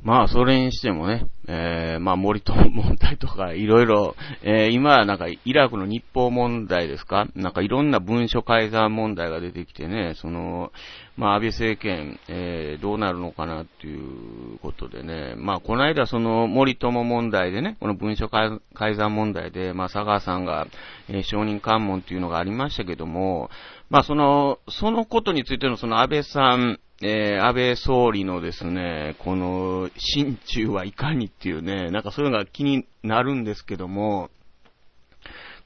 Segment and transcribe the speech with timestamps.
[0.00, 7.26] まあ、それにしてもね、えー、まあ、森友問題とか、いろいろ、えー、今はなんか、イラクの日報問題ですか？
[7.34, 10.70] なんかいろんな文書改ざん問題が出てきてね、その、
[11.16, 18.60] まあ、安倍政権、えー、どうなるのかなっていうことでね、まあ、この間その森友問題でね、この文書改
[18.94, 20.68] ざん問題で、まあ、佐川さんが、
[21.08, 23.50] えー、承認喚問っていうのがありましたけども、
[23.90, 34.30] まあ、その、そのことについてのその安倍さん、えー、安倍総理のですね、この、心中はいかにっていうね、なんかそういうのが気になるんですけども、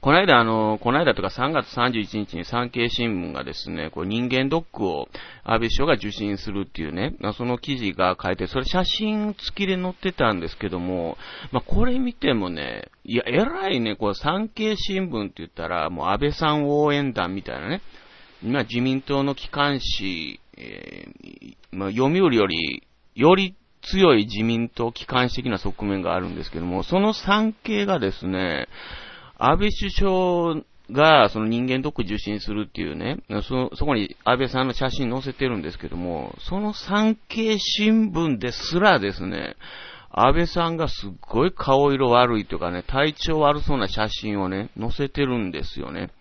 [0.03, 5.07] この間、あの、この間とか3月31日に産経新聞がですね、こう人間ドックを
[5.45, 11.17] 安倍首相が受診するっていうね、その記事が書いて、それ写真付きで載ってたんですけども、
[11.53, 17.81] まあ、これ見てもね、いや、偉いね、これ産経新聞って言ったら、もう安倍さん応援団みたいなね、
[18.43, 22.83] 今自民党の機関紙、えー、まあ、読売より、
[23.15, 28.67] より強い自民党機関紙的な側面があるんですけども、その産経がですね、
[29.37, 39.55] 安倍首相が、その人間ドック受診するっていうね、そ、そこに安倍さんの写真載せてるんですけども、その産経新聞ですらですね、
[40.11, 46.11] 安倍さんがすっごい顔色悪いというかね、体調悪そうな写真をね、載せてるんですよね。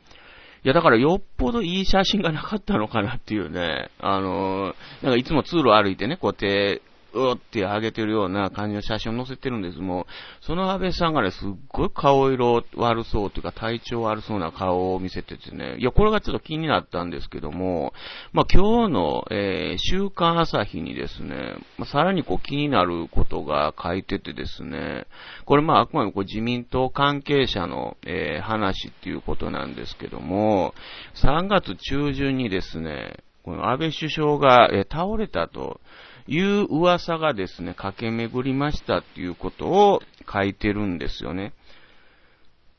[0.64, 6.82] いや、だからよっぽどいい写真がなかったのかなっていうね、あのー、なんかいつも通路歩いてね、こうやって
[7.14, 9.78] うおって上げてるような感じの写真を載せてるんです。
[9.78, 10.06] もう、
[10.41, 17.92] その安倍さんがね、すっごい顔色悪そうというか体調悪そうな顔を見せててね、いや、これがちょっと気になったんですけども、
[18.33, 25.06] まあ今日の、えー、週刊朝日にですね、まあ、さらにこう気になることが書いててですね、
[25.44, 30.74] これまああくまでこう自民党関係者の、えー、話っていうことなんですけども、
[31.14, 35.80] 3月中旬にですね、この安倍首相が、えー、倒れたと、
[36.26, 41.52] いう噂がですね、駆け巡りましたっていうことを書いてるんですよね。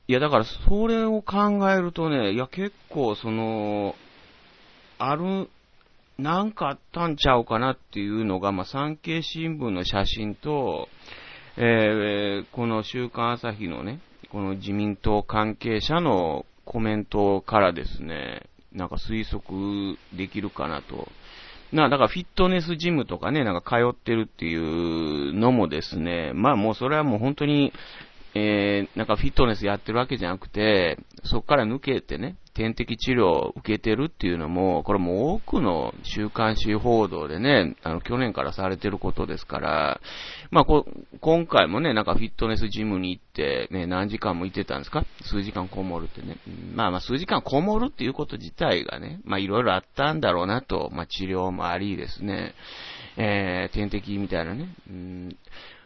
[0.08, 3.96] いや、だからそれを考えるとね、いや、結構その、
[4.98, 5.50] ある、
[6.18, 10.88] なんかあったんちゃうかなっていうのが、まあ、産経新聞の写真と、
[11.58, 14.00] えー、この週刊朝日のね、
[14.30, 18.44] この自民党関係者のコメントからですね、
[18.74, 21.08] なんか推測できるかなと
[21.72, 27.74] な、だからフィットネスジムとかね、なんか通ってるっていうのもですね、まあもうそれはもう本当に、
[28.36, 40.02] えー、なんかフィットネスやってるわけじゃなくて、そこから抜けてね、点滴治療を受けてるっていうのも、これも多くの週刊誌報道でね、あの、去年からされてることですから、
[40.52, 40.86] まあ、こ、
[41.20, 45.04] 今回もね、なんかフィットネスジムに行って、ね、何時間も行ってたんですか？
[45.24, 46.38] 数時間こもるってね。
[46.76, 52.54] まあまあ、数時間こもるっていうこと自体がね、まあ、いろいろあったんだろうなと、まあ、治療もありですね、
[53.18, 54.68] えー、点滴みたいなね。
[54.90, 55.36] うん、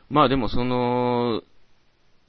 [0.09, 1.43] まあでもその、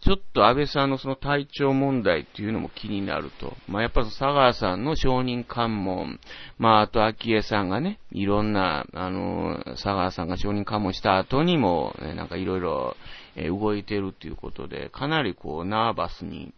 [0.08, 3.58] ちょっと安倍さんのその体調問題っていうのも気になると。
[3.66, 6.18] まあ、やっぱ佐川さんの承認喚問、
[6.56, 12.96] まあ、あと昭恵さんがね、いろんな、あの、佐川さんが承認喚問した後にも、ね、なんかいろいろ、
[13.36, 16.54] え動いてるっていうことで、かなりこう、ナーバスに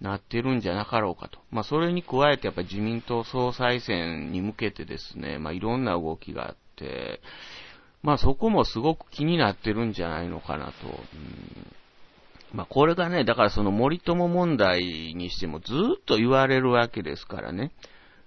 [0.00, 1.38] なってるんじゃなかろうかと。
[1.52, 7.20] まあ、それに加えてやっぱ自民党総裁選に向けてですね、まあ、いろんな動きがあって、
[8.02, 10.72] まあ、そこもすごく気になってるんじゃないのかなと。
[10.88, 11.67] うん
[12.52, 14.80] まあ、これがね、だからその森友問題
[15.14, 17.72] にしてもずっと言われるわけですからね。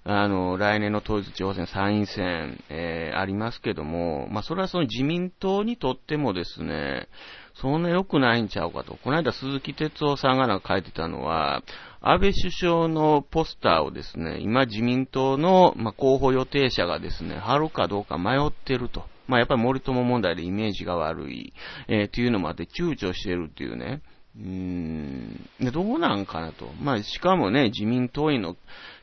[0.03, 7.07] あの、来年の統一地方選参院選、えー、ありますけども、まあ、それはその自民党にとってもですね、
[7.53, 8.95] そんな良くないんちゃうかと。
[9.03, 11.61] この間鈴木哲夫さんがなんか書いてたのは、
[11.99, 19.03] 安倍首相のポスターをですね、今自民党の、まあ、候補予定者がですね、貼るかどうか迷ってると。
[19.31, 21.53] まあ、やっぱり森友問題でイメージが悪い、
[21.87, 24.01] えー、っていうのもあって躊躇してるっていうね。
[24.37, 26.67] うーん、どうなんかなと。
[26.81, 28.57] まあ、しかもね、自民党員の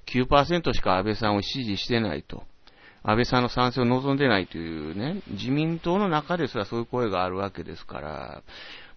[0.07, 2.43] 9%しか安倍さんを支持してないと。
[3.03, 8.43] 安倍さんの賛成を望んでないというね、自民党の中ですらそういう声があるわけですから、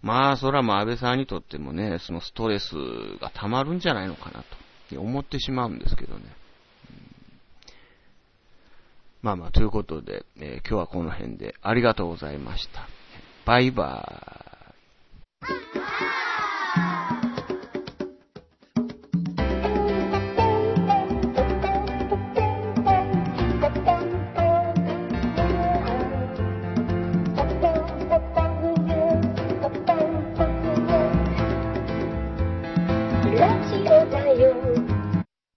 [0.01, 2.74] まあ、それはもう安倍さんにとってもね、そのストレス
[3.22, 4.44] が溜まるんじゃないのかな
[4.89, 6.25] と思ってしまうんですけどね。
[9.21, 12.88] まあまあ、ということで、えー、今日はこの辺でありがとうございました。
[13.45, 14.41] バイバーイ。